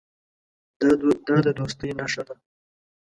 [1.29, 2.35] دا د دوستۍ نښه ده.